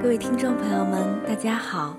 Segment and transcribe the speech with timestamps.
[0.00, 1.98] 各位听众朋友们，大家好，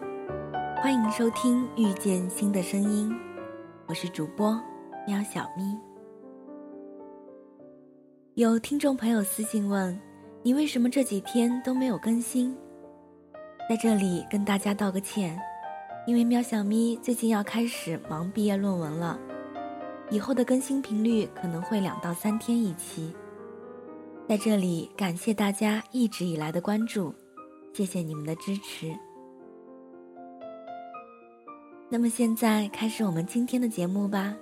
[0.82, 3.12] 欢迎收听《遇见新的声音》，
[3.88, 4.58] 我是主播
[5.06, 5.78] 喵小咪。
[8.36, 10.00] 有听众朋友私信问
[10.42, 12.56] ：“你为什么这几天都没有更新？”
[13.68, 15.38] 在这里跟大家道个歉，
[16.08, 19.20] 因为喵小咪最近要开始忙毕业论文了，
[20.10, 23.14] 以后的更新频率可能会两到三天一期。
[24.26, 27.14] 在这里感谢大家一直以来的关注。
[27.74, 28.94] 谢谢你们的支持。
[31.90, 34.36] 那么现在开始我们今天的节目吧。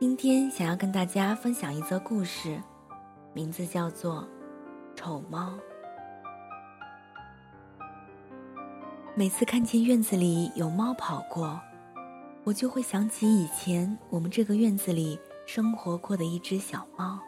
[0.00, 2.60] 今天想要跟大家分享一则故事，
[3.34, 4.26] 名字叫做
[4.96, 5.50] 《丑猫》。
[9.14, 11.60] 每次看见院子里有猫跑过，
[12.44, 17.20] 我就会想起以前我们这个院子里生活过的一只小猫。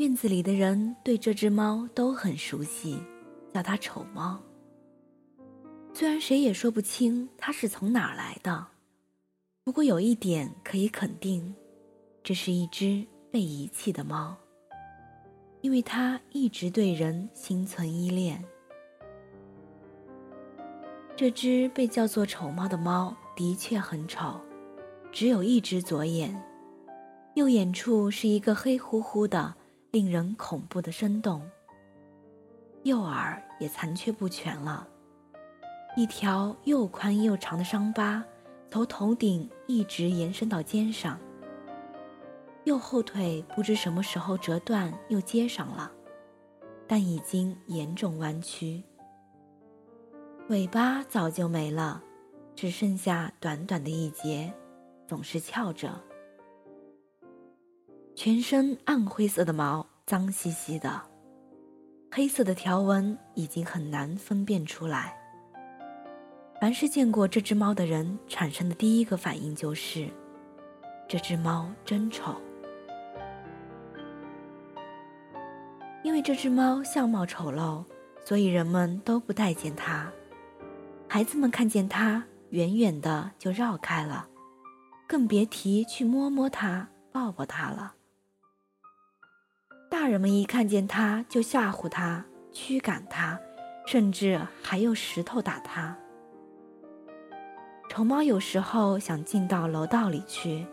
[0.00, 2.98] 院子里的人对这只猫都很熟悉，
[3.52, 4.40] 叫它丑猫。
[5.92, 8.66] 虽然谁也说不清它是从哪儿来的，
[9.62, 11.54] 不过有一点可以肯定，
[12.22, 14.34] 这是一只被遗弃的猫，
[15.60, 18.42] 因为它一直对人心存依恋。
[21.14, 24.40] 这只被叫做丑猫的猫的确很丑，
[25.12, 26.42] 只有一只左眼，
[27.34, 29.56] 右眼处是一个黑乎乎的。
[29.90, 31.42] 令人恐怖的生动。
[32.84, 34.88] 右耳也残缺不全了，
[35.96, 38.24] 一条又宽又长的伤疤
[38.70, 41.18] 从头顶一直延伸到肩上。
[42.64, 45.90] 右后腿不知什么时候折断又接上了，
[46.86, 48.82] 但已经严重弯曲。
[50.48, 52.02] 尾巴早就没了，
[52.54, 54.52] 只剩下短短的一截，
[55.06, 56.00] 总是翘着。
[58.22, 61.00] 全身暗灰色的毛，脏兮兮的，
[62.10, 65.16] 黑色的条纹已经很难分辨出来。
[66.60, 70.06] 凡是见过这只猫的人，产生的第一个反应就是：
[71.08, 72.36] 这只猫真丑。
[76.02, 77.82] 因为这只猫相貌丑陋，
[78.22, 80.12] 所以人们都不待见它。
[81.08, 84.28] 孩子们看见它，远远的就绕开了，
[85.08, 87.94] 更别提去摸摸它、抱抱它了。
[89.90, 93.36] 大人们一看见它就吓唬它、驱赶它，
[93.84, 95.96] 甚至还用石头打它。
[97.88, 100.64] 丑猫有时候想进到楼道里去，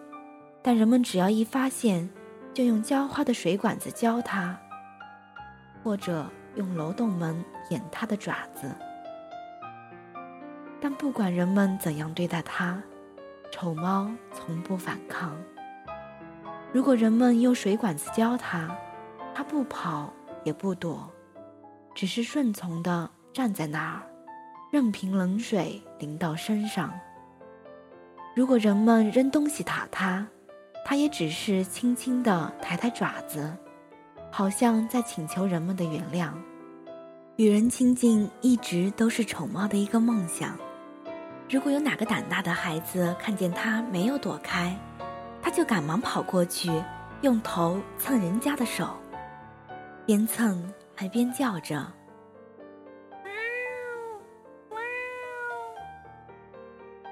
[0.61, 2.07] 但人们只要一发现，
[2.53, 4.55] 就用浇花的水管子浇它，
[5.83, 6.23] 或者
[6.53, 8.71] 用楼洞门掩它的爪子。
[10.79, 12.79] 但不管人们怎样对待它，
[13.51, 15.35] 丑猫从不反抗。
[16.71, 18.69] 如果人们用水管子浇它，
[19.37, 20.11] 它不跑
[20.43, 21.07] 也不躲，
[21.93, 24.01] 只是顺从地站在那儿，
[24.71, 26.91] 任凭冷水淋到身上。
[28.35, 30.25] 如果人们扔东西打它，
[30.83, 33.55] 它也只是轻轻地抬抬爪子，
[34.31, 36.31] 好像在请求人们的原谅。
[37.35, 40.57] 与人亲近一直都是丑猫的一个梦想。
[41.47, 44.75] 如果有哪个胆大的孩子看见它没有躲开，
[45.43, 46.71] 它就赶忙跑过去，
[47.21, 48.97] 用头蹭人家的手。
[50.07, 50.63] 边蹭
[50.95, 51.85] 还边叫着，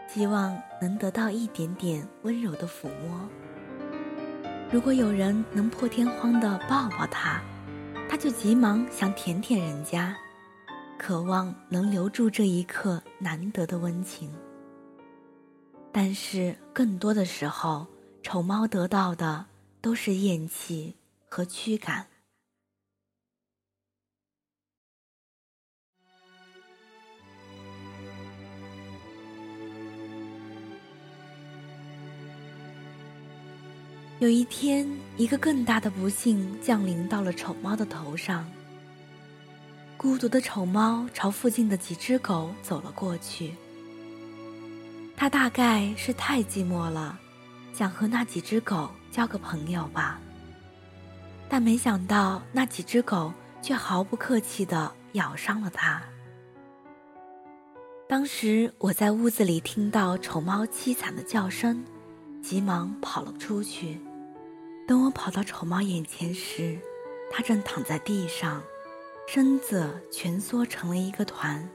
[0.07, 3.19] 希望能得到一点点温柔的抚摸。
[4.71, 7.41] 如果有人能破天荒的抱抱它，
[8.09, 10.15] 它就急忙想舔舔人家，
[10.97, 14.33] 渴望能留住这一刻难得的温情。
[15.91, 17.85] 但是更多的时候，
[18.23, 19.45] 丑猫得到的
[19.81, 20.95] 都是厌弃
[21.27, 22.07] 和驱赶。
[34.19, 38.49] 有一天，一个更大的不幸降临到了丑猫的头上。
[39.97, 43.53] 孤独的丑猫朝附近的几只狗走了过去。
[45.17, 47.19] 它大概是太寂寞了，
[47.73, 50.17] 想和那几只狗交个朋友吧。
[51.49, 56.01] 但没想到，那几只狗却毫不客气地咬伤了它。
[58.07, 61.83] 当时我在屋子里听到丑猫凄惨的叫声。
[62.41, 63.99] 急忙跑了出去。
[64.87, 66.77] 等我跑到丑猫眼前时，
[67.31, 68.61] 它正躺在地上，
[69.27, 71.67] 身子蜷缩成了一个团，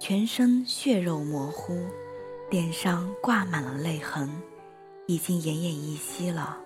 [0.00, 1.86] 全身血肉模糊，
[2.50, 4.30] 脸上挂满了泪痕，
[5.06, 6.56] 已经奄奄一息了。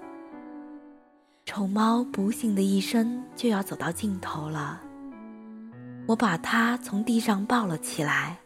[1.44, 4.80] 丑猫不幸的一生就要走到尽头了。
[6.06, 8.38] 我把它从地上抱了起来，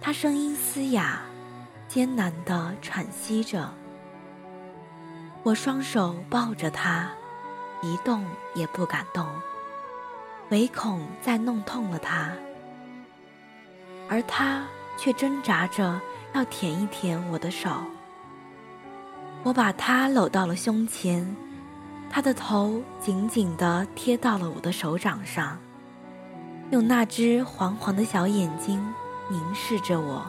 [0.00, 1.22] 它声音嘶哑，
[1.88, 3.72] 艰难地喘息着。
[5.44, 7.06] 我双手抱着他，
[7.82, 8.24] 一动
[8.54, 9.26] 也不敢动，
[10.48, 12.32] 唯恐再弄痛了他。
[14.08, 14.64] 而他
[14.96, 16.00] 却挣扎着
[16.32, 17.70] 要舔一舔我的手。
[19.42, 21.36] 我把他搂到了胸前，
[22.10, 25.58] 他的头紧紧地贴到了我的手掌上，
[26.70, 28.82] 用那只黄黄的小眼睛
[29.28, 30.24] 凝视着我。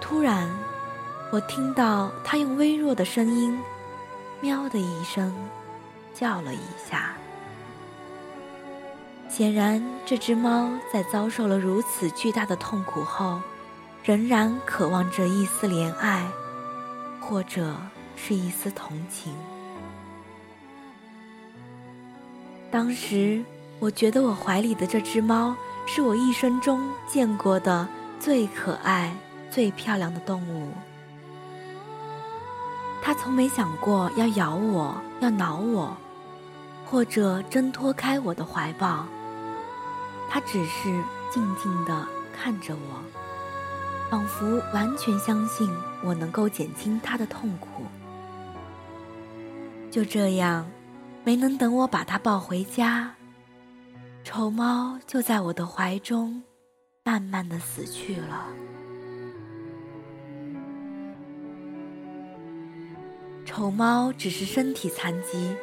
[0.00, 0.50] 突然，
[1.30, 3.58] 我听到他用微弱的声音
[4.40, 5.34] “喵”的一声
[6.14, 6.58] 叫了一
[6.88, 7.14] 下。
[9.28, 13.40] 显然，这只猫在遭受了如此巨大的痛苦后，
[14.02, 16.26] 仍然渴望着一丝怜爱。
[17.28, 17.74] 或者
[18.14, 19.34] 是一丝同情。
[22.70, 23.42] 当时，
[23.80, 25.56] 我觉得我怀里的这只猫
[25.88, 27.88] 是我一生中见过的
[28.20, 29.12] 最可爱、
[29.50, 30.68] 最漂亮的动物。
[33.06, 35.96] 它从没想过要咬我、要挠我，
[36.84, 39.06] 或者挣脱开我的怀抱。
[40.28, 40.88] 它只是
[41.30, 44.10] 静静地看着我。
[44.10, 45.72] 仿佛完全相信
[46.02, 47.84] 我能够减轻他的痛苦。
[49.88, 50.66] 就这样，
[51.22, 53.14] 没能等我把它抱回家，
[54.24, 56.42] 丑猫就在我的怀中
[57.04, 58.46] 慢慢的死去了。
[63.56, 65.56] 丑猫只是身体残疾，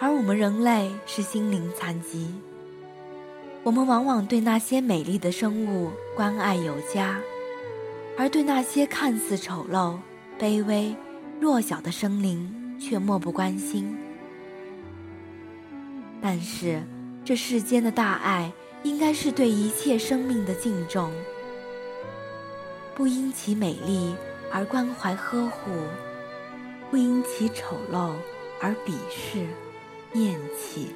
[0.00, 2.32] 而我们人类是心灵残疾。
[3.62, 7.20] 我们往往对那些美丽的生物关爱有加。
[8.16, 9.98] 而对那些看似丑陋、
[10.40, 10.96] 卑微、
[11.38, 13.94] 弱小的生灵却漠不关心。
[16.22, 16.82] 但是，
[17.26, 18.50] 这世间的大爱
[18.84, 21.12] 应该是对一切生命的敬重，
[22.94, 24.14] 不因其美丽
[24.50, 25.70] 而关怀呵护，
[26.90, 28.14] 不因其丑陋
[28.60, 29.46] 而鄙视、
[30.14, 30.92] 厌弃。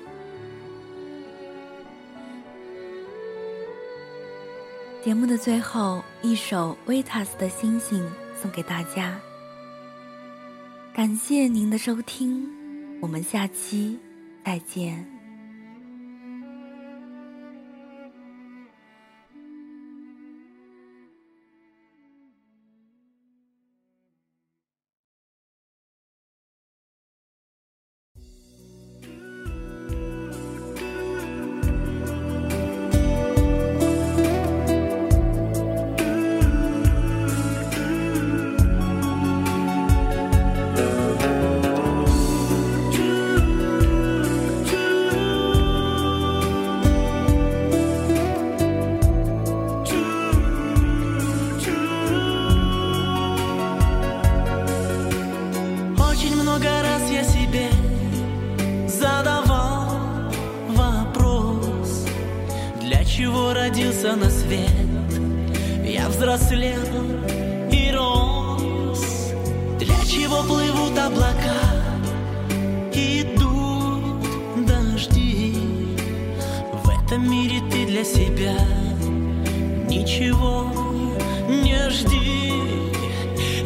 [5.03, 8.09] 节目的最后一首维塔斯的星星
[8.41, 9.19] 送给大家，
[10.93, 12.49] 感谢您的收听，
[13.01, 13.99] 我们下期
[14.45, 15.18] 再见。
[63.69, 64.71] Родился на свет,
[65.85, 66.83] я взрослел
[67.71, 69.33] и рос.
[69.79, 71.61] Для чего плывут облака,
[72.93, 75.55] идут дожди?
[76.83, 78.57] В этом мире ты для себя
[79.89, 80.73] ничего
[81.49, 82.53] не жди.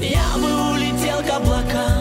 [0.00, 1.92] Я бы улетел к облакам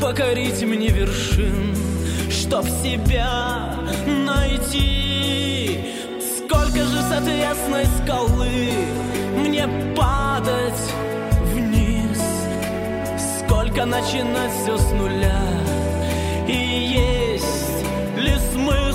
[0.00, 1.74] покорить мне вершин,
[2.30, 3.74] чтоб себя
[4.06, 5.80] найти.
[6.20, 8.70] Сколько же с отвесной скалы
[9.36, 10.92] мне падать
[11.52, 12.20] вниз?
[13.38, 15.42] Сколько начинать все с нуля?
[16.46, 17.84] И есть
[18.16, 18.87] ли смысл